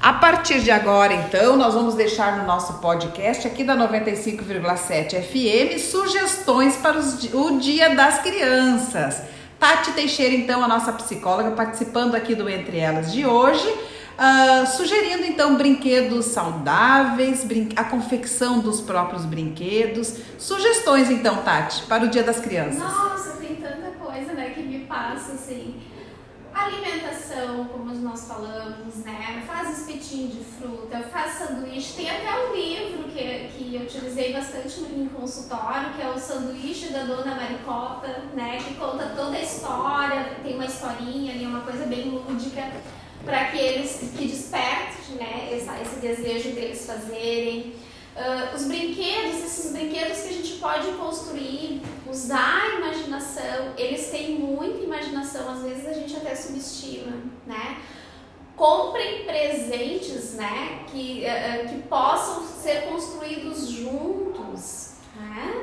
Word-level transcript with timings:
A 0.00 0.14
partir 0.14 0.62
de 0.62 0.70
agora, 0.70 1.12
então, 1.12 1.58
nós 1.58 1.74
vamos 1.74 1.94
deixar 1.94 2.38
no 2.38 2.46
nosso 2.46 2.78
podcast 2.78 3.46
aqui 3.46 3.62
da 3.62 3.76
95,7 3.76 5.20
FM 5.20 5.78
sugestões 5.78 6.74
para 6.78 6.96
os, 6.96 7.22
o 7.34 7.58
Dia 7.58 7.94
das 7.94 8.18
Crianças. 8.20 9.20
Tati 9.58 9.92
Teixeira, 9.92 10.34
então, 10.34 10.64
a 10.64 10.68
nossa 10.68 10.90
psicóloga, 10.94 11.50
participando 11.50 12.14
aqui 12.14 12.34
do 12.34 12.48
Entre 12.48 12.78
Elas 12.78 13.12
de 13.12 13.26
hoje, 13.26 13.68
uh, 13.68 14.66
sugerindo 14.68 15.26
então 15.26 15.56
brinquedos 15.56 16.24
saudáveis, 16.24 17.44
brin 17.44 17.68
a 17.76 17.84
confecção 17.84 18.60
dos 18.60 18.80
próprios 18.80 19.26
brinquedos. 19.26 20.16
Sugestões, 20.38 21.10
então, 21.10 21.42
Tati, 21.42 21.82
para 21.82 22.04
o 22.04 22.08
Dia 22.08 22.22
das 22.22 22.40
Crianças. 22.40 22.78
Nossa, 22.78 23.32
tem 23.32 23.56
tanta 23.56 23.90
coisa 24.02 24.32
né, 24.32 24.48
que 24.54 24.62
me 24.62 24.78
passa 24.86 25.32
assim. 25.32 25.74
Alimentação, 26.64 27.64
como 27.66 27.94
nós 27.94 28.26
falamos, 28.26 28.96
né? 28.96 29.42
Faz 29.46 29.78
espetinho 29.78 30.28
de 30.28 30.44
fruta, 30.44 31.00
faz 31.10 31.32
sanduíche. 31.34 31.94
Tem 31.94 32.10
até 32.10 32.30
um 32.46 32.54
livro 32.54 33.04
que, 33.04 33.48
que 33.48 33.74
eu 33.74 33.82
utilizei 33.82 34.32
bastante 34.32 34.80
no 34.80 35.10
consultório, 35.10 35.92
que 35.94 36.02
é 36.02 36.08
o 36.08 36.18
Sanduíche 36.18 36.92
da 36.92 37.04
Dona 37.04 37.34
Maricota, 37.34 38.24
né? 38.34 38.58
Que 38.58 38.74
conta 38.74 39.12
toda 39.16 39.36
a 39.36 39.40
história, 39.40 40.36
tem 40.42 40.54
uma 40.54 40.66
historinha 40.66 41.34
ali, 41.34 41.46
uma 41.46 41.60
coisa 41.60 41.86
bem 41.86 42.10
lúdica, 42.10 42.70
para 43.24 43.46
que 43.46 43.58
eles 43.58 44.12
que 44.16 44.26
desperte 44.26 45.12
né, 45.12 45.50
esse, 45.52 45.68
esse 45.82 45.96
desejo 46.00 46.54
deles 46.54 46.86
fazerem. 46.86 47.74
Uh, 48.16 48.54
os 48.54 48.64
brinquedos, 48.64 49.36
esses 49.44 49.72
brinquedos 49.72 50.22
que 50.22 50.28
a 50.28 50.32
gente 50.32 50.52
pode 50.54 50.92
construir, 50.92 51.80
usar 52.08 52.62
a 52.64 52.76
imaginação, 52.76 53.72
eles 53.76 54.10
têm 54.10 54.34
muita 54.36 54.82
imaginação, 54.82 55.48
às 55.48 55.62
vezes 55.62 55.86
a 55.86 55.92
gente 55.92 56.16
até 56.16 56.34
subestima, 56.34 57.16
né? 57.46 57.80
Comprem 58.56 59.24
presentes, 59.24 60.34
né, 60.34 60.84
que, 60.90 61.24
uh, 61.24 61.68
que 61.68 61.82
possam 61.88 62.44
ser 62.44 62.88
construídos 62.88 63.68
juntos, 63.68 64.29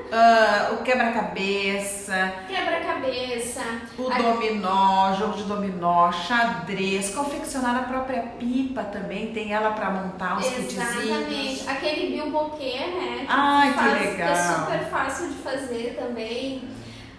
Uh, 0.07 0.75
o 0.75 0.83
quebra-cabeça. 0.83 2.33
Quebra-cabeça. 2.47 3.61
O 3.97 4.09
a... 4.09 4.17
dominó, 4.17 5.13
jogo 5.13 5.33
de 5.33 5.43
dominó, 5.43 6.11
xadrez, 6.11 7.13
confeccionar 7.13 7.75
a 7.75 7.83
própria 7.83 8.21
pipa 8.39 8.83
também, 8.83 9.33
tem 9.33 9.53
ela 9.53 9.71
para 9.71 9.89
montar 9.89 10.37
os 10.37 10.45
Exatamente. 10.45 11.69
Aquele 11.69 12.15
bilboquê, 12.15 12.77
né? 12.77 13.17
Que 13.19 13.27
Ai, 13.27 13.73
faz, 13.73 13.97
que 13.97 14.05
legal. 14.05 14.27
Que 14.27 14.33
é 14.33 14.35
super 14.35 14.89
fácil 14.89 15.27
de 15.27 15.35
fazer 15.35 15.97
também. 15.99 16.63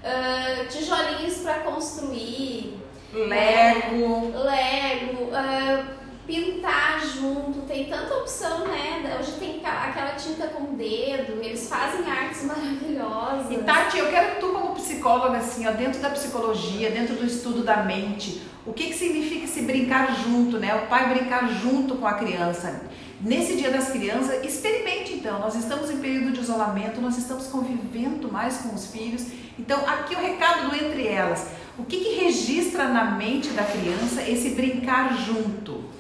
Uh, 0.02 0.66
tijolinhos 0.68 1.38
para 1.38 1.58
construir. 1.60 2.78
Lego. 3.12 4.30
Né? 4.30 4.38
Lego. 4.38 5.24
Uh, 5.24 5.97
pintar 6.28 7.00
junto, 7.00 7.60
tem 7.62 7.86
tanta 7.86 8.14
opção, 8.16 8.68
né? 8.68 9.16
Hoje 9.18 9.32
tem 9.40 9.62
aquela 9.64 10.10
tinta 10.10 10.46
com 10.48 10.74
dedo, 10.74 11.42
eles 11.42 11.66
fazem 11.70 12.08
artes 12.08 12.44
maravilhosas. 12.44 13.50
E 13.50 13.56
Tati, 13.64 13.96
eu 13.96 14.10
quero 14.10 14.34
que 14.34 14.40
tu 14.40 14.48
como 14.50 14.74
psicóloga, 14.74 15.38
assim, 15.38 15.66
ó, 15.66 15.70
dentro 15.70 16.00
da 16.00 16.10
psicologia, 16.10 16.90
dentro 16.90 17.14
do 17.14 17.24
estudo 17.24 17.64
da 17.64 17.82
mente, 17.82 18.42
o 18.66 18.74
que, 18.74 18.88
que 18.88 18.94
significa 18.94 19.46
esse 19.46 19.62
brincar 19.62 20.14
junto, 20.22 20.58
né? 20.58 20.74
O 20.74 20.86
pai 20.88 21.08
brincar 21.14 21.48
junto 21.48 21.94
com 21.94 22.06
a 22.06 22.12
criança. 22.12 22.82
Nesse 23.22 23.56
dia 23.56 23.70
das 23.70 23.88
crianças, 23.88 24.44
experimente 24.44 25.14
então. 25.14 25.38
Nós 25.38 25.54
estamos 25.54 25.90
em 25.90 25.96
período 25.96 26.32
de 26.32 26.40
isolamento, 26.40 27.00
nós 27.00 27.16
estamos 27.16 27.46
convivendo 27.46 28.30
mais 28.30 28.58
com 28.58 28.74
os 28.74 28.88
filhos. 28.88 29.24
Então, 29.58 29.80
aqui 29.88 30.14
o 30.14 30.20
recado 30.20 30.68
do 30.68 30.76
entre 30.76 31.06
elas. 31.06 31.46
O 31.78 31.84
que, 31.84 31.98
que 31.98 32.22
registra 32.22 32.86
na 32.88 33.12
mente 33.12 33.48
da 33.48 33.64
criança 33.64 34.22
esse 34.28 34.50
brincar 34.50 35.16
junto? 35.16 35.97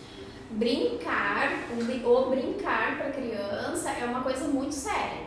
Brincar, 0.58 1.52
ou 2.04 2.30
brincar 2.30 2.98
para 2.98 3.12
criança 3.12 3.90
é 3.90 4.04
uma 4.04 4.22
coisa 4.22 4.48
muito 4.48 4.74
séria, 4.74 5.22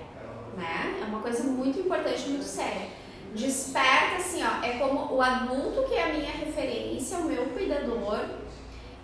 né? 0.57 0.99
É 1.01 1.05
uma 1.05 1.21
coisa 1.21 1.43
muito 1.43 1.79
importante, 1.79 2.27
muito 2.27 2.43
séria. 2.43 2.89
Desperta 3.33 4.17
assim, 4.17 4.43
ó, 4.43 4.63
é 4.63 4.77
como 4.77 5.15
o 5.15 5.21
adulto 5.21 5.83
que 5.87 5.95
é 5.95 6.03
a 6.03 6.13
minha 6.13 6.31
referência, 6.31 7.17
o 7.17 7.23
meu 7.23 7.45
cuidador, 7.45 8.25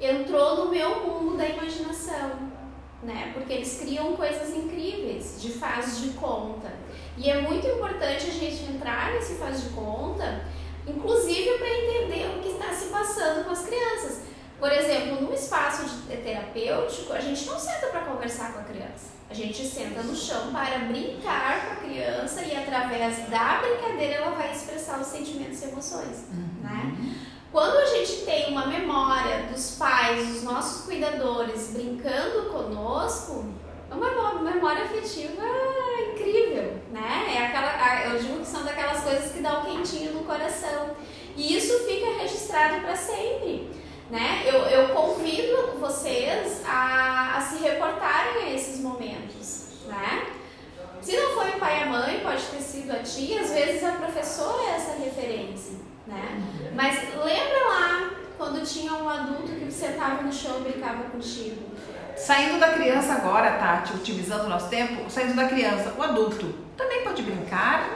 entrou 0.01 0.65
no 0.65 0.71
meu 0.71 1.07
mundo 1.07 1.37
da 1.37 1.47
imaginação, 1.47 2.31
né? 3.01 3.31
Porque 3.33 3.53
eles 3.53 3.79
criam 3.79 4.17
coisas 4.17 4.53
incríveis 4.53 5.41
de 5.41 5.53
faz 5.53 6.01
de 6.01 6.09
conta. 6.09 6.73
E 7.17 7.29
é 7.29 7.39
muito 7.39 7.65
importante 7.65 8.27
a 8.27 8.33
gente 8.33 8.65
entrar 8.65 9.13
nesse 9.13 9.35
faz 9.35 9.63
de 9.63 9.69
conta, 9.69 10.45
inclusive 10.85 11.57
para 11.57 11.69
entender 11.69 12.35
o 12.35 12.41
que 12.41 12.49
está 12.49 12.73
se 12.73 12.89
passando 12.89 13.45
com 13.45 13.51
as 13.51 13.65
crianças. 13.65 14.27
Por 14.59 14.71
exemplo, 14.71 15.21
num 15.21 15.33
espaço 15.33 15.85
de 15.85 16.17
terapêutico, 16.17 17.13
a 17.13 17.19
gente 17.19 17.45
não 17.45 17.59
senta 17.59 17.87
para 17.87 18.01
conversar 18.01 18.53
com 18.53 18.59
a 18.59 18.63
criança. 18.63 19.17
A 19.29 19.33
gente 19.33 19.63
senta 19.63 20.01
no 20.01 20.15
chão 20.15 20.51
para 20.51 20.79
brincar 20.79 21.65
com 21.65 21.73
a 21.73 21.75
criança 21.75 22.41
e 22.41 22.55
através 22.55 23.29
da 23.29 23.61
brincadeira 23.61 24.15
ela 24.15 24.31
vai 24.31 24.51
expressar 24.51 24.99
os 24.99 25.07
sentimentos 25.07 25.61
e 25.61 25.65
emoções, 25.65 26.25
uhum. 26.31 26.63
né? 26.63 27.15
Quando 27.51 27.77
a 27.77 27.85
gente 27.85 28.25
tem 28.25 28.49
uma 28.49 28.65
memória 28.67 29.43
dos 29.43 29.75
pais, 29.77 30.27
dos 30.27 30.43
nossos 30.43 30.85
cuidadores 30.85 31.71
brincando 31.73 32.49
conosco, 32.49 33.45
é 33.89 33.93
uma 33.93 34.41
memória 34.41 34.83
afetiva 34.83 35.43
incrível, 36.11 36.73
né? 36.91 37.35
É 37.35 37.45
aquela, 37.45 38.05
eu 38.05 38.19
digo 38.19 38.39
que 38.39 38.47
são 38.47 38.63
daquelas 38.63 39.03
coisas 39.03 39.31
que 39.31 39.41
dão 39.41 39.61
um 39.61 39.65
quentinho 39.65 40.13
no 40.13 40.23
coração. 40.23 40.95
E 41.35 41.55
isso 41.55 41.85
fica 41.85 42.17
registrado 42.21 42.81
para 42.81 42.95
sempre 42.95 43.69
né? 44.09 44.43
Eu, 44.45 44.61
eu 44.63 44.89
convido 44.89 45.79
vocês 45.79 46.61
a, 46.65 47.37
a 47.37 47.41
se 47.41 47.63
reportarem 47.63 48.43
a 48.43 48.53
esses 48.53 48.79
momentos, 48.79 49.67
né? 49.87 50.27
Se 51.01 51.15
não 51.15 51.31
foi 51.31 51.51
o 51.51 51.59
pai 51.59 51.79
e 51.79 51.83
a 51.83 51.85
mãe, 51.85 52.19
pode 52.21 52.43
ter 52.43 52.61
sido 52.61 52.91
a 52.91 52.99
tia, 52.99 53.41
às 53.41 53.51
vezes 53.51 53.83
a 53.83 53.91
professora 53.93 54.63
é 54.63 54.75
essa 54.75 54.91
referência, 54.97 55.75
né? 56.05 56.41
Mas 56.73 56.95
lembra 57.13 57.67
lá 57.69 58.11
quando 58.37 58.65
tinha 58.65 58.93
um 58.93 59.09
adulto 59.09 59.51
que 59.53 59.71
sentava 59.71 60.21
no 60.21 60.31
chão 60.31 60.59
e 60.59 60.71
brincava 60.71 61.03
contigo. 61.05 61.61
Saindo 62.15 62.59
da 62.59 62.73
criança 62.73 63.13
agora, 63.13 63.51
Tati, 63.51 63.93
otimizando 63.93 64.45
o 64.45 64.49
nosso 64.49 64.69
tempo, 64.69 65.09
saindo 65.09 65.35
da 65.35 65.47
criança, 65.47 65.93
o 65.97 66.03
adulto 66.03 66.53
também 66.75 67.03
pode 67.03 67.21
brincar, 67.21 67.89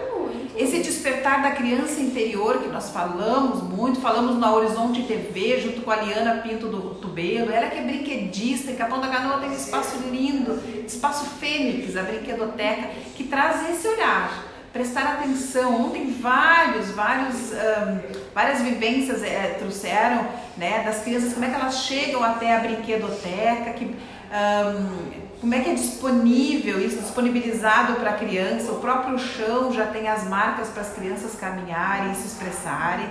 esse 0.56 0.80
despertar 0.80 1.42
da 1.42 1.52
criança 1.52 2.02
interior 2.02 2.60
que 2.60 2.68
nós 2.68 2.90
falamos 2.90 3.64
muito, 3.64 4.02
falamos 4.02 4.38
na 4.38 4.54
Horizonte 4.54 5.04
TV 5.04 5.62
junto 5.62 5.82
com 5.82 5.92
a 5.92 5.98
Liana 5.98 6.42
Pinto 6.42 6.68
do 6.68 6.96
Tubelo, 6.96 7.52
ela 7.52 7.70
que 7.70 7.78
é 7.78 7.84
brinquedista, 7.84 8.72
em 8.72 8.76
Capão 8.76 9.00
da 9.00 9.08
Canoa 9.08 9.40
tem 9.40 9.50
um 9.50 9.56
espaço 9.56 9.98
lindo, 10.10 10.62
espaço 10.86 11.26
Fênix, 11.40 11.96
a 11.96 12.04
brinquedoteca, 12.04 12.90
que 13.16 13.24
traz 13.24 13.70
esse 13.70 13.88
olhar, 13.88 14.51
prestar 14.72 15.14
atenção. 15.14 15.88
Ontem 15.88 16.12
vários, 16.20 16.92
vários, 16.92 17.52
um, 17.52 18.00
várias 18.34 18.62
vivências 18.62 19.24
é, 19.24 19.56
trouxeram 19.60 20.28
né, 20.58 20.84
das 20.84 21.04
crianças, 21.04 21.34
como 21.34 21.46
é 21.46 21.50
que 21.50 21.56
elas 21.56 21.84
chegam 21.84 22.24
até 22.24 22.56
a 22.56 22.60
brinquedoteca, 22.60 23.72
que 23.74 23.86
um, 23.86 25.22
como 25.42 25.56
é 25.56 25.60
que 25.60 25.72
é 25.72 25.74
disponível 25.74 26.80
isso, 26.80 27.02
disponibilizado 27.02 27.96
para 27.96 28.12
a 28.12 28.14
criança? 28.14 28.72
O 28.72 28.80
próprio 28.80 29.18
chão 29.18 29.74
já 29.74 29.88
tem 29.88 30.08
as 30.08 30.24
marcas 30.26 30.70
para 30.70 30.84
as 30.84 30.94
crianças 30.94 31.34
caminharem, 31.34 32.14
se 32.14 32.28
expressarem. 32.28 33.10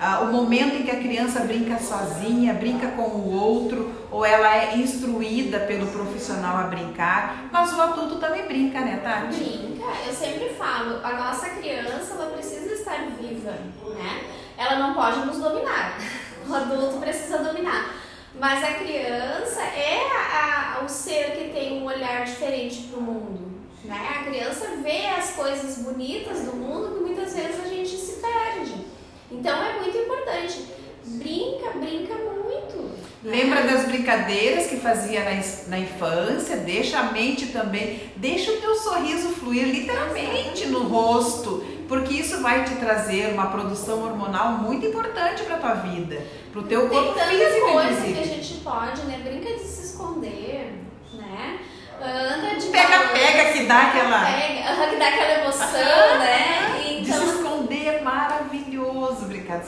Ah, 0.00 0.20
o 0.20 0.32
momento 0.32 0.76
em 0.76 0.82
que 0.82 0.90
a 0.90 1.00
criança 1.00 1.40
brinca 1.40 1.78
sozinha, 1.78 2.54
brinca 2.54 2.88
com 2.88 3.02
o 3.02 3.34
outro, 3.34 3.92
ou 4.10 4.24
ela 4.24 4.56
é 4.56 4.76
instruída 4.76 5.60
pelo 5.60 5.86
profissional 5.88 6.56
a 6.56 6.62
brincar. 6.64 7.48
Mas 7.50 7.72
o 7.72 7.80
adulto 7.80 8.16
também 8.16 8.46
brinca, 8.46 8.80
né, 8.80 9.00
Tati? 9.02 9.36
Brinca. 9.36 9.86
Eu 10.06 10.12
sempre 10.12 10.50
falo, 10.50 11.00
a 11.04 11.12
nossa 11.14 11.48
criança 11.50 12.14
ela 12.14 12.30
precisa 12.30 12.74
estar 12.74 13.06
viva, 13.20 13.50
né? 13.94 14.24
Ela 14.56 14.78
não 14.78 14.94
pode 14.94 15.26
nos 15.26 15.38
dominar. 15.38 15.98
O 16.48 16.54
adulto 16.54 16.96
precisa 16.96 17.38
dominar. 17.38 17.94
Mas 18.40 18.64
a 18.64 18.72
criança 18.72 19.60
é 19.60 20.00
a, 20.06 20.78
a, 20.78 20.84
o 20.84 20.88
ser 20.88 21.32
que 21.32 21.50
tem 21.52 21.82
um 21.82 21.84
olhar 21.84 22.24
diferente 22.24 22.84
para 22.84 22.98
o 22.98 23.02
mundo. 23.02 23.60
Né? 23.84 24.16
A 24.18 24.24
criança 24.24 24.66
vê 24.82 25.06
as 25.06 25.32
coisas 25.32 25.78
bonitas 25.78 26.44
do 26.44 26.56
mundo 26.56 26.94
que 26.94 27.00
muitas 27.00 27.34
vezes 27.34 27.60
a 27.62 27.68
gente 27.68 27.90
se 27.90 28.20
perde. 28.20 28.86
Então 29.30 29.62
é 29.62 29.80
muito 29.80 29.96
importante. 29.96 30.66
Brinca, 31.04 31.70
brinca 31.78 32.14
muito. 32.14 32.90
Lembra 33.28 33.62
das 33.62 33.84
brincadeiras 33.84 34.66
que 34.66 34.76
fazia 34.76 35.22
na, 35.22 35.42
na 35.68 35.78
infância? 35.78 36.56
Deixa 36.56 36.98
a 36.98 37.12
mente 37.12 37.46
também, 37.46 38.00
deixa 38.16 38.50
o 38.50 38.56
teu 38.56 38.74
sorriso 38.74 39.28
fluir 39.30 39.66
literalmente 39.66 40.66
no 40.66 40.84
rosto 40.84 41.64
porque 41.88 42.14
isso 42.14 42.42
vai 42.42 42.64
te 42.64 42.74
trazer 42.76 43.32
uma 43.32 43.46
produção 43.46 44.04
hormonal 44.04 44.52
muito 44.52 44.86
importante 44.86 45.42
para 45.44 45.56
tua 45.56 45.74
vida, 45.74 46.20
para 46.52 46.60
o 46.60 46.64
teu 46.64 46.86
corpo 46.88 47.14
Tem 47.14 47.14
tanta 47.14 47.30
físico, 47.30 47.72
coisa 47.72 47.90
inclusive. 47.92 48.12
que 48.12 48.20
a 48.20 48.34
gente 48.34 48.54
pode, 48.56 49.02
né? 49.02 49.20
Brinca 49.24 49.54
de 49.54 49.64
se 49.64 49.86
esconder, 49.86 50.74
né? 51.14 51.58
Anda 52.00 52.60
de 52.60 52.66
pega, 52.68 53.08
pega 53.08 53.52
que 53.52 53.64
dá 53.64 53.88
aquela 53.88 54.24
pega, 54.26 54.86
que 54.90 54.96
dá 54.96 55.08
aquela 55.08 55.40
emoção, 55.42 56.18
né? 56.18 56.74
Então, 56.88 57.16
de 57.16 57.24
se 57.24 57.30
então 57.30 57.42
esconder 57.42 57.86
é 57.86 58.00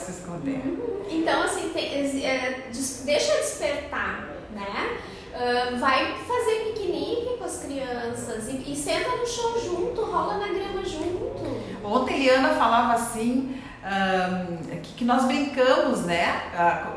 de 0.05 0.11
se 0.11 0.19
esconder. 0.19 0.61
Então 1.09 1.43
assim, 1.43 1.69
tem, 1.69 2.25
é, 2.25 2.67
deixa 3.05 3.33
despertar, 3.37 4.29
né? 4.53 4.97
Uh, 4.97 5.21
Uh, 5.31 5.77
vai 5.79 6.13
fazer 6.27 6.73
piquenique 6.73 7.37
com 7.37 7.45
as 7.45 7.63
crianças 7.63 8.49
e, 8.49 8.71
e 8.71 8.75
senta 8.75 9.15
no 9.15 9.25
chão 9.25 9.57
junto, 9.63 10.03
rola 10.03 10.37
na 10.37 10.47
grama 10.47 10.83
junto. 10.83 11.41
Ontem 11.83 12.23
Liana 12.23 12.49
falava 12.49 12.93
assim. 12.93 13.57
Um, 13.81 14.79
que, 14.81 14.93
que, 14.93 15.05
nós 15.05 15.25
brincamos, 15.25 16.01
né, 16.01 16.43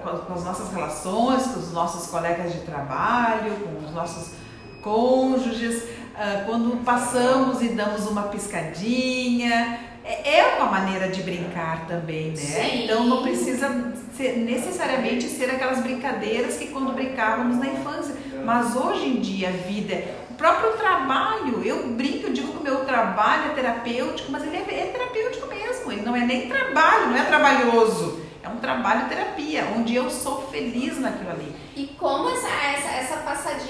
com, 0.03 0.19
com 0.19 0.35
as 0.35 0.45
nossas 0.45 0.71
relações, 0.71 1.47
com 1.47 1.61
os 1.61 1.73
nossos 1.73 2.11
colegas 2.11 2.53
de 2.53 2.59
trabalho, 2.59 3.57
com 3.57 3.87
os 3.87 3.91
nossos 3.91 4.35
cônjuges, 4.83 5.83
uh, 5.85 6.45
quando 6.45 6.85
passamos 6.85 7.63
e 7.63 7.71
damos 7.71 8.07
uma 8.07 8.25
piscadinha, 8.25 9.81
é, 10.05 10.39
é 10.39 10.57
uma 10.57 10.71
maneira 10.71 11.09
de 11.09 11.23
brincar 11.23 11.87
também, 11.87 12.29
né? 12.29 12.37
Sim. 12.37 12.85
Então 12.85 13.05
não 13.05 13.23
precisa 13.23 13.95
ser, 14.15 14.37
necessariamente 14.37 15.27
ser 15.27 15.51
aquelas 15.51 15.81
brincadeiras 15.81 16.59
que 16.59 16.67
quando 16.67 16.93
brincávamos 16.93 17.57
na 17.57 17.67
infância. 17.67 18.15
Mas 18.45 18.77
hoje 18.77 19.07
em 19.07 19.21
dia 19.21 19.49
a 19.49 19.53
vida, 19.53 20.05
o 20.31 20.35
próprio 20.35 20.73
trabalho, 20.73 21.63
eu 21.65 21.89
brinco, 21.89 22.27
eu 22.27 22.33
digo 22.35 22.53
que 22.53 22.59
o 22.59 22.63
meu 22.63 22.85
trabalho 22.85 23.53
é 23.53 23.55
terapêutico, 23.55 24.31
mas 24.31 24.43
ele 24.43 24.57
é, 24.57 24.61
é 24.61 24.87
terapêutico 24.93 25.47
mesmo. 25.47 25.91
Ele 25.91 26.03
não 26.03 26.15
é 26.15 26.21
nem 26.21 26.49
trabalho, 26.49 27.09
não 27.09 27.17
é 27.17 27.25
trabalhoso. 27.25 28.21
É 28.43 28.49
um 28.49 28.57
trabalho 28.57 29.09
terapia, 29.09 29.73
onde 29.75 29.95
eu 29.95 30.11
sou 30.11 30.49
feliz 30.51 30.99
naquilo 31.01 31.31
ali. 31.31 31.51
E 31.75 31.87
como 31.99 32.29
essa, 32.29 32.47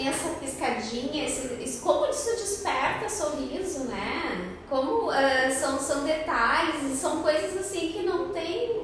essa, 0.09 0.29
essa 0.29 0.37
piscadinha, 0.41 1.25
esse, 1.25 1.79
como 1.79 2.06
isso 2.06 2.31
desperta 2.31 3.09
sorriso, 3.09 3.85
né? 3.85 4.55
Como 4.69 5.09
uh, 5.09 5.12
são, 5.53 5.79
são 5.79 6.05
detalhes 6.05 6.85
são 7.05 7.23
coisas 7.23 7.56
assim 7.59 7.93
que 7.93 8.03
não 8.03 8.31
tem. 8.31 8.83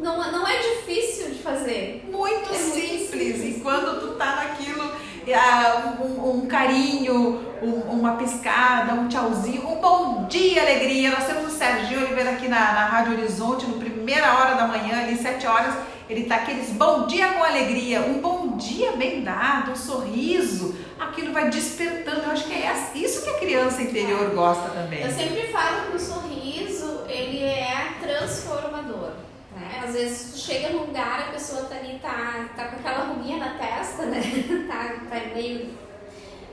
Não, 0.00 0.32
não 0.32 0.46
é 0.46 0.58
difícil 0.58 1.30
de 1.30 1.38
fazer. 1.38 2.08
Muito, 2.10 2.50
é 2.50 2.54
simples. 2.54 2.84
muito 2.84 3.10
simples. 3.10 3.56
E 3.56 3.60
quando 3.60 4.00
tu 4.00 4.16
tá 4.16 4.36
naquilo, 4.36 4.84
uh, 4.84 6.02
um, 6.02 6.30
um, 6.30 6.46
carinho, 6.46 7.40
um, 7.62 7.72
uma 7.92 8.16
piscada, 8.16 8.94
um 8.94 9.08
tchauzinho, 9.08 9.68
um 9.68 9.80
bom 9.80 10.26
dia, 10.26 10.62
alegria. 10.62 11.10
Nós 11.10 11.26
temos 11.26 11.52
o 11.52 11.56
Sérgio 11.56 11.98
Oliveira 11.98 12.32
aqui 12.32 12.48
na, 12.48 12.72
na 12.72 12.86
Rádio 12.86 13.12
Horizonte, 13.12 13.66
no 13.66 13.78
primeira 13.78 14.34
hora 14.34 14.54
da 14.54 14.66
manhã, 14.66 15.02
ali, 15.02 15.16
sete 15.16 15.46
horas. 15.46 15.74
Ele 16.08 16.24
tá 16.24 16.36
aqueles 16.36 16.70
bom 16.70 17.06
dia 17.06 17.34
com 17.34 17.44
alegria, 17.44 18.00
um 18.00 18.20
bom 18.20 18.56
dia 18.56 18.92
bem 18.92 19.22
dado, 19.22 19.72
um 19.72 19.76
sorriso 19.76 20.74
aquilo 20.98 21.32
vai 21.32 21.50
despertando. 21.50 22.22
Eu 22.22 22.30
acho 22.30 22.44
que 22.44 22.54
é 22.54 22.72
isso 22.94 23.22
que 23.22 23.30
a 23.30 23.38
criança 23.38 23.82
interior 23.82 24.30
gosta 24.30 24.70
também. 24.70 25.02
Eu 25.02 25.10
sempre 25.10 25.48
falo 25.48 25.90
que 25.90 25.96
o 25.96 26.00
sorriso, 26.00 27.02
ele 27.08 27.42
é 27.42 27.94
transformador. 28.00 29.12
Né? 29.54 29.82
Às 29.84 29.94
vezes 29.94 30.32
tu 30.32 30.38
chega 30.38 30.70
num 30.70 30.86
lugar, 30.86 31.28
a 31.28 31.32
pessoa 31.32 31.64
tá 31.64 31.76
ali, 31.76 31.98
tá, 31.98 32.48
tá 32.56 32.68
com 32.68 32.76
aquela 32.76 33.06
ruguinha 33.06 33.38
na 33.38 33.54
testa, 33.54 34.06
né? 34.06 34.20
tá, 34.68 34.94
tá 35.08 35.34
meio 35.34 35.70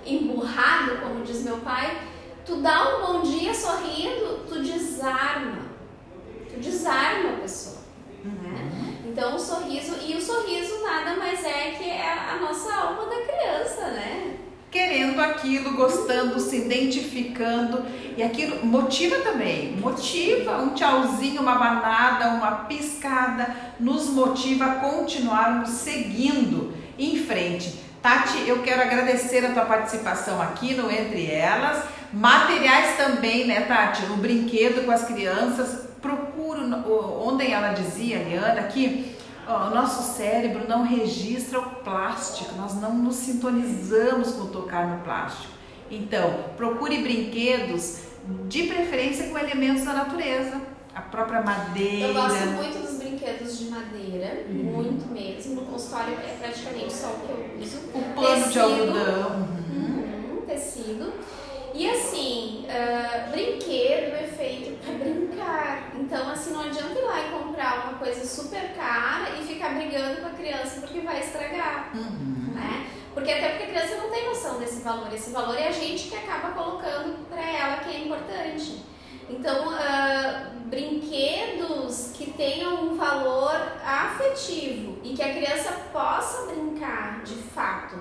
emburrado, 0.06 0.98
como 1.02 1.24
diz 1.24 1.44
meu 1.44 1.58
pai. 1.58 1.98
Tu 2.46 2.58
dá 2.58 2.98
um 2.98 3.06
bom 3.06 3.22
dia 3.22 3.54
sorrindo, 3.54 4.46
tu 4.48 4.62
desarma. 4.62 5.66
Tu 6.50 6.60
desarma 6.60 7.30
a 7.30 7.42
pessoa. 7.42 7.85
Então 9.16 9.34
o 9.34 9.40
sorriso, 9.40 9.96
e 10.06 10.14
o 10.14 10.22
sorriso 10.22 10.84
nada 10.84 11.16
mais 11.16 11.42
é 11.46 11.72
que 11.72 11.90
é 11.90 12.34
a 12.34 12.38
nossa 12.38 12.76
alma 12.76 13.06
da 13.06 13.22
criança, 13.22 13.88
né? 13.92 14.36
querendo 14.70 15.22
aquilo, 15.22 15.72
gostando, 15.72 16.38
se 16.38 16.58
identificando. 16.58 17.86
E 18.18 18.22
aquilo 18.22 18.66
motiva 18.66 19.16
também, 19.20 19.78
motiva 19.78 20.58
um 20.58 20.74
tchauzinho, 20.74 21.42
uma 21.42 21.56
banada, 21.56 22.32
uma 22.32 22.52
piscada, 22.66 23.56
nos 23.80 24.08
motiva 24.08 24.66
a 24.66 24.76
continuarmos 24.76 25.70
seguindo 25.70 26.74
em 27.00 27.18
frente. 27.24 27.74
Tati, 28.02 28.44
eu 28.46 28.64
quero 28.64 28.82
agradecer 28.82 29.46
a 29.46 29.54
tua 29.54 29.64
participação 29.64 30.42
aqui 30.42 30.74
no 30.74 30.92
Entre 30.92 31.32
Elas. 31.32 31.86
Materiais 32.12 32.98
também, 32.98 33.48
né, 33.48 33.62
Tati? 33.62 34.04
O 34.12 34.18
brinquedo 34.18 34.86
com 34.86 34.92
as 34.92 35.06
crianças. 35.06 35.86
Procuro, 36.06 36.62
ontem 37.28 37.52
ela 37.52 37.74
dizia, 37.74 38.20
Liana, 38.20 38.64
que 38.64 39.16
o 39.48 39.74
nosso 39.74 40.16
cérebro 40.16 40.68
não 40.68 40.84
registra 40.84 41.60
o 41.60 41.70
plástico, 41.78 42.54
nós 42.56 42.76
não 42.76 42.94
nos 42.94 43.16
sintonizamos 43.16 44.34
com 44.34 44.46
tocar 44.48 44.88
no 44.88 45.04
plástico. 45.04 45.54
Então, 45.90 46.46
procure 46.58 47.02
brinquedos 47.02 48.02
de 48.48 48.64
preferência 48.64 49.28
com 49.30 49.38
elementos 49.38 49.84
da 49.84 49.94
natureza, 49.94 50.62
a 50.94 51.02
própria 51.02 51.42
madeira. 51.42 52.08
Eu 52.08 52.14
gosto 52.14 52.48
muito 52.48 52.80
dos 52.80 52.98
brinquedos 52.98 53.58
de 53.58 53.66
madeira, 53.66 54.46
uhum. 54.48 54.56
muito 54.56 55.12
mesmo. 55.12 55.56
No 55.56 55.62
consultório 55.64 56.14
é 56.14 56.38
praticamente 56.40 56.94
só 56.94 57.08
o 57.08 57.20
que 57.20 57.30
eu 57.30 57.62
uso. 57.62 57.78
O 57.94 58.02
pano 58.16 58.28
tecido, 58.28 58.52
de 58.52 58.60
algodão. 58.60 59.50
Uhum. 59.72 60.44
tecido. 60.48 61.14
E 61.76 61.90
assim, 61.90 62.66
uh, 62.70 63.32
brinquedo 63.32 64.16
é 64.16 64.28
feito 64.38 64.80
para 64.82 64.94
brincar. 64.94 65.92
Então, 66.00 66.30
assim, 66.30 66.54
não 66.54 66.62
adianta 66.62 66.98
ir 66.98 67.04
lá 67.04 67.20
e 67.20 67.32
comprar 67.32 67.90
uma 67.90 67.98
coisa 68.00 68.26
super 68.26 68.74
cara 68.74 69.32
e 69.38 69.46
ficar 69.46 69.76
brigando 69.76 70.22
com 70.22 70.28
a 70.28 70.30
criança 70.30 70.80
porque 70.80 71.02
vai 71.02 71.20
estragar. 71.20 71.92
Uhum. 71.94 72.54
Né? 72.54 72.88
Porque 73.14 73.30
até 73.30 73.50
porque 73.50 73.64
a 73.64 73.68
criança 73.68 73.98
não 73.98 74.10
tem 74.10 74.26
noção 74.26 74.58
desse 74.58 74.82
valor. 74.82 75.14
Esse 75.14 75.32
valor 75.32 75.60
é 75.60 75.68
a 75.68 75.72
gente 75.72 76.08
que 76.08 76.16
acaba 76.16 76.54
colocando 76.54 77.28
para 77.28 77.42
ela 77.42 77.78
que 77.78 77.90
é 77.90 78.06
importante. 78.06 78.86
Então, 79.30 79.68
uh, 79.68 80.56
brinquedos 80.68 82.12
que 82.14 82.32
tenham 82.32 82.86
um 82.86 82.96
valor 82.96 83.54
afetivo 83.86 84.98
e 85.04 85.14
que 85.14 85.22
a 85.22 85.34
criança 85.34 85.74
possa 85.92 86.46
brincar 86.54 87.22
de 87.24 87.36
fato. 87.36 87.96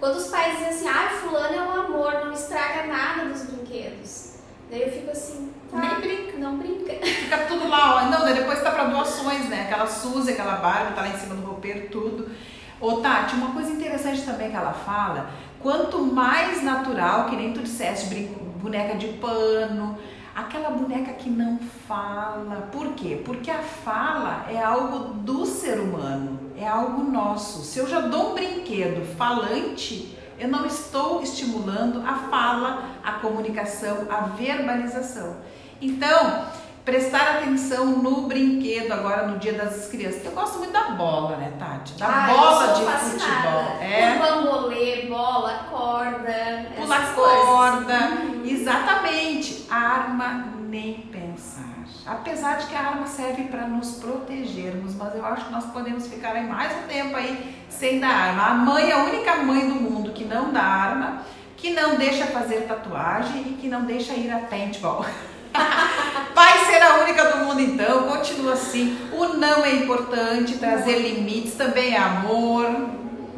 Quando 0.00 0.16
os 0.16 0.28
pais 0.28 0.54
dizem 0.54 0.68
assim, 0.68 0.88
ah, 0.88 1.10
fulano 1.10 1.54
é 1.54 1.62
um 1.62 1.72
amor, 1.72 2.24
não 2.24 2.32
estraga 2.32 2.86
nada 2.86 3.26
dos 3.26 3.42
brinquedos. 3.42 4.36
Daí 4.70 4.82
eu 4.82 4.90
fico 4.90 5.10
assim, 5.10 5.52
tá, 5.70 5.76
Nem 5.76 6.00
brinca. 6.00 6.38
Não 6.38 6.56
brinca. 6.56 6.92
Fica 7.04 7.36
tudo 7.46 7.68
lá, 7.68 7.96
ó. 7.96 8.10
Não, 8.10 8.20
daí 8.20 8.34
depois 8.34 8.62
tá 8.62 8.70
para 8.70 8.84
doações, 8.84 9.48
né? 9.50 9.64
Aquela 9.64 9.86
Suzy, 9.86 10.32
aquela 10.32 10.56
Barbie, 10.56 10.94
tá 10.94 11.02
lá 11.02 11.08
em 11.08 11.18
cima 11.18 11.34
do 11.34 11.42
roupeiro, 11.42 11.88
tudo. 11.90 12.30
Ô 12.80 12.96
Tati, 12.96 13.34
uma 13.34 13.52
coisa 13.52 13.70
interessante 13.70 14.22
também 14.22 14.50
que 14.50 14.56
ela 14.56 14.72
fala, 14.72 15.28
quanto 15.60 16.00
mais 16.00 16.62
natural, 16.62 17.26
que 17.26 17.36
nem 17.36 17.52
tu 17.52 17.60
disseste, 17.60 18.06
boneca 18.60 18.96
de 18.96 19.08
pano, 19.08 19.98
aquela 20.34 20.70
boneca 20.70 21.12
que 21.12 21.28
não 21.28 21.58
fala. 21.86 22.68
Por 22.72 22.94
quê? 22.94 23.20
Porque 23.22 23.50
a 23.50 23.58
fala 23.58 24.46
é 24.48 24.62
algo 24.62 25.12
do 25.14 25.44
ser 25.44 25.78
humano, 25.78 26.39
é 26.60 26.68
algo 26.68 27.02
nosso. 27.10 27.62
Se 27.64 27.78
eu 27.78 27.88
já 27.88 28.00
dou 28.00 28.32
um 28.32 28.34
brinquedo 28.34 29.04
falante, 29.16 30.16
eu 30.38 30.48
não 30.48 30.66
estou 30.66 31.22
estimulando 31.22 32.02
a 32.06 32.14
fala, 32.30 32.84
a 33.02 33.12
comunicação, 33.12 34.06
a 34.10 34.20
verbalização. 34.36 35.36
Então, 35.80 36.44
prestar 36.84 37.38
atenção 37.38 37.86
no 37.86 38.22
brinquedo 38.22 38.92
agora 38.92 39.26
no 39.26 39.38
Dia 39.38 39.54
das 39.54 39.88
Crianças. 39.88 40.22
Eu 40.24 40.32
gosto 40.32 40.58
muito 40.58 40.72
da 40.72 40.90
bola, 40.90 41.36
né, 41.36 41.50
Tati? 41.58 41.94
Da 41.94 42.06
ah, 42.06 42.26
bola 42.26 42.72
de 42.74 42.84
fascinada. 42.84 43.20
futebol. 43.20 43.82
É. 43.82 44.14
O 44.14 44.18
bambolê, 44.18 45.06
bola, 45.06 45.66
corda. 45.70 46.66
Pula 46.76 47.00
corda. 47.14 47.94
Uhum. 47.94 48.42
Exatamente. 48.44 49.66
Arma 49.70 50.59
nem 50.70 51.08
pensar. 51.12 51.84
Apesar 52.06 52.58
de 52.58 52.66
que 52.68 52.76
a 52.76 52.80
arma 52.80 53.06
serve 53.06 53.44
para 53.44 53.66
nos 53.66 53.96
protegermos, 53.96 54.94
mas 54.94 55.14
eu 55.14 55.26
acho 55.26 55.46
que 55.46 55.52
nós 55.52 55.66
podemos 55.66 56.06
ficar 56.06 56.32
aí 56.36 56.46
mais 56.46 56.72
um 56.78 56.86
tempo 56.86 57.16
aí 57.16 57.56
sem 57.68 57.98
dar 57.98 58.08
arma. 58.08 58.46
A 58.46 58.54
mãe 58.54 58.90
é 58.90 58.92
a 58.92 59.04
única 59.04 59.36
mãe 59.36 59.68
do 59.68 59.74
mundo 59.74 60.12
que 60.12 60.24
não 60.24 60.52
dá 60.52 60.62
arma, 60.62 61.22
que 61.56 61.70
não 61.70 61.96
deixa 61.96 62.26
fazer 62.26 62.68
tatuagem 62.68 63.42
e 63.42 63.58
que 63.60 63.68
não 63.68 63.82
deixa 63.82 64.14
ir 64.14 64.30
a 64.30 64.38
paintball. 64.38 65.04
Vai 66.34 66.64
ser 66.66 66.80
a 66.80 67.00
única 67.02 67.24
do 67.32 67.44
mundo 67.44 67.60
então, 67.60 68.04
continua 68.04 68.52
assim. 68.52 68.96
O 69.12 69.36
não 69.36 69.64
é 69.64 69.74
importante, 69.74 70.58
trazer 70.58 70.98
limites 70.98 71.54
também 71.54 71.94
é 71.94 71.98
amor. 71.98 72.64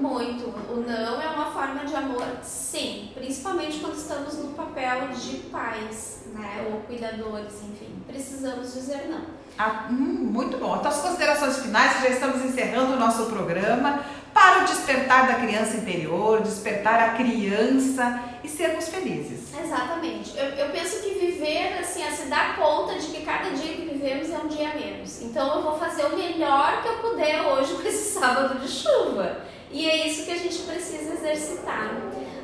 Muito. 0.02 0.46
O 0.68 0.84
não 0.84 1.22
é 1.22 1.28
uma 1.28 1.46
forma 1.52 1.84
de 1.84 1.94
amor, 1.94 2.26
sim. 2.42 3.12
Principalmente 3.14 3.78
quando 3.78 3.94
estamos 3.94 4.34
no 4.34 4.48
papel 4.54 5.08
de 5.08 5.36
pais, 5.48 6.24
né? 6.34 6.66
Ou 6.72 6.80
cuidadores, 6.80 7.54
enfim. 7.62 8.02
Precisamos 8.06 8.74
dizer 8.74 9.08
não. 9.08 9.20
Ah, 9.56 9.86
hum, 9.88 9.94
muito 9.94 10.58
bom. 10.58 10.76
Então, 10.76 10.90
as 10.90 11.00
considerações 11.00 11.58
finais, 11.58 12.00
já 12.00 12.08
estamos 12.08 12.44
encerrando 12.44 12.94
o 12.94 12.96
nosso 12.96 13.26
programa 13.26 14.04
para 14.34 14.62
o 14.62 14.64
despertar 14.64 15.28
da 15.28 15.34
criança 15.34 15.76
interior, 15.76 16.40
despertar 16.40 16.98
a 17.00 17.08
criança 17.10 18.22
e 18.42 18.48
sermos 18.48 18.88
felizes. 18.88 19.54
Exatamente. 19.56 20.36
Eu, 20.36 20.46
eu 20.46 20.70
penso 20.70 21.00
que 21.00 21.10
viver, 21.10 21.78
assim, 21.78 22.02
a 22.02 22.10
se 22.10 22.24
dar 22.26 22.56
conta 22.56 22.98
de 22.98 23.06
que 23.06 23.24
cada 23.24 23.50
dia 23.50 23.74
que 23.74 23.82
vivemos 23.82 24.30
é 24.30 24.38
um 24.38 24.48
dia 24.48 24.74
menos. 24.74 25.22
Então 25.22 25.54
eu 25.54 25.62
vou 25.62 25.78
fazer 25.78 26.06
o 26.06 26.16
melhor 26.16 26.82
que 26.82 26.88
eu 26.88 26.94
puder 26.98 27.42
hoje 27.42 27.74
com 27.74 27.86
esse 27.86 28.12
sábado 28.18 28.58
de 28.58 28.68
chuva. 28.68 29.52
E 29.72 29.88
é 29.88 30.06
isso 30.06 30.24
que 30.24 30.30
a 30.30 30.36
gente 30.36 30.58
precisa 30.58 31.14
exercitar. 31.14 31.96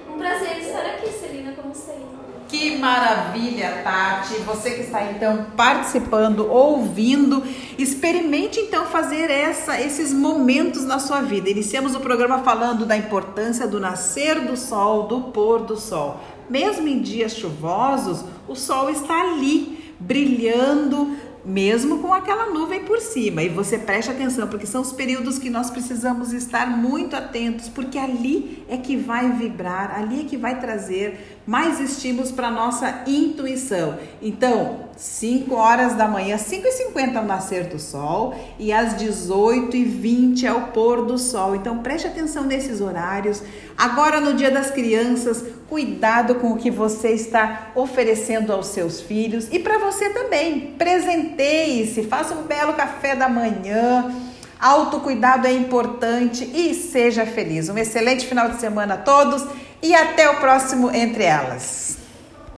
Um 0.08 0.18
prazer 0.18 0.60
estar 0.60 0.80
aqui, 0.80 1.10
Celina, 1.10 1.52
como 1.52 1.74
sempre. 1.74 2.18
Que 2.48 2.78
maravilha, 2.78 3.82
Tati! 3.84 4.36
Você 4.46 4.70
que 4.70 4.80
está 4.80 5.04
então 5.12 5.48
participando, 5.54 6.50
ouvindo, 6.50 7.42
experimente 7.76 8.58
então 8.58 8.86
fazer 8.86 9.30
essa, 9.30 9.78
esses 9.78 10.14
momentos 10.14 10.84
na 10.84 10.98
sua 10.98 11.20
vida. 11.20 11.50
Iniciamos 11.50 11.94
o 11.94 12.00
programa 12.00 12.38
falando 12.38 12.86
da 12.86 12.96
importância 12.96 13.68
do 13.68 13.78
nascer 13.78 14.40
do 14.40 14.56
sol, 14.56 15.02
do 15.02 15.20
pôr 15.24 15.60
do 15.60 15.76
sol. 15.76 16.20
Mesmo 16.48 16.88
em 16.88 17.02
dias 17.02 17.34
chuvosos, 17.36 18.24
o 18.48 18.54
sol 18.54 18.88
está 18.88 19.20
ali, 19.20 19.94
brilhando, 20.00 21.14
mesmo 21.44 22.00
com 22.00 22.12
aquela 22.12 22.46
nuvem 22.46 22.84
por 22.84 23.00
cima. 23.00 23.42
E 23.42 23.48
você 23.48 23.78
preste 23.78 24.10
atenção, 24.10 24.48
porque 24.48 24.66
são 24.66 24.82
os 24.82 24.92
períodos 24.92 25.38
que 25.38 25.50
nós 25.50 25.70
precisamos 25.70 26.32
estar 26.32 26.66
muito 26.66 27.16
atentos, 27.16 27.68
porque 27.68 27.98
ali 27.98 28.64
é 28.68 28.76
que 28.76 28.96
vai 28.96 29.32
vibrar, 29.32 29.94
ali 29.96 30.22
é 30.22 30.24
que 30.24 30.36
vai 30.36 30.60
trazer 30.60 31.37
mais 31.48 31.80
estímulos 31.80 32.30
para 32.30 32.50
nossa 32.50 33.04
intuição. 33.06 33.98
Então, 34.20 34.80
5 34.94 35.54
horas 35.54 35.94
da 35.94 36.06
manhã, 36.06 36.36
5 36.36 36.66
e 36.66 36.72
50 36.72 37.18
ao 37.18 37.24
nascer 37.24 37.68
do 37.68 37.78
sol 37.78 38.34
e 38.58 38.70
às 38.70 38.98
18 38.98 39.74
e 39.74 39.82
20 39.82 40.46
ao 40.46 40.60
pôr 40.72 41.06
do 41.06 41.16
sol. 41.16 41.56
Então 41.56 41.78
preste 41.78 42.06
atenção 42.06 42.44
nesses 42.44 42.82
horários. 42.82 43.42
Agora 43.78 44.20
no 44.20 44.34
Dia 44.34 44.50
das 44.50 44.70
Crianças, 44.70 45.42
cuidado 45.70 46.34
com 46.34 46.52
o 46.52 46.58
que 46.58 46.70
você 46.70 47.12
está 47.12 47.68
oferecendo 47.74 48.52
aos 48.52 48.66
seus 48.66 49.00
filhos 49.00 49.48
e 49.50 49.58
para 49.58 49.78
você 49.78 50.10
também. 50.10 50.74
Presenteie-se, 50.76 52.02
faça 52.02 52.34
um 52.34 52.42
belo 52.42 52.74
café 52.74 53.16
da 53.16 53.28
manhã. 53.28 54.14
Autocuidado 54.60 55.46
é 55.46 55.52
importante 55.52 56.44
e 56.44 56.74
seja 56.74 57.24
feliz. 57.24 57.70
Um 57.70 57.78
excelente 57.78 58.26
final 58.26 58.50
de 58.50 58.60
semana 58.60 58.94
a 58.94 58.98
todos 58.98 59.46
e 59.82 59.94
até 59.94 60.28
o 60.30 60.36
próximo 60.36 60.90
Entre 60.94 61.24
Elas. 61.24 62.07